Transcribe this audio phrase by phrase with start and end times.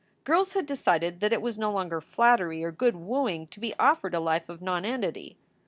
[0.23, 4.15] Girls had decided that it was no longer flattery or good wooing to be offered
[4.15, 5.37] a life of nonentity.